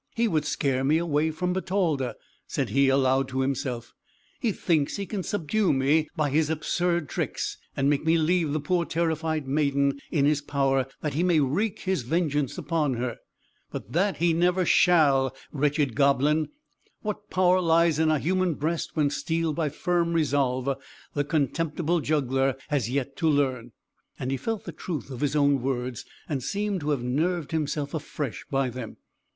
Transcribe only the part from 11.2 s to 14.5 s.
may wreak his vengeance upon her. But that he